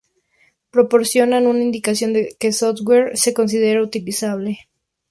proporcionan 0.71 1.45
una 1.45 1.61
indicación 1.61 2.11
de 2.11 2.35
qué 2.39 2.51
software 2.51 3.15
se 3.15 3.35
considera 3.35 3.83
utilizable 3.83 4.67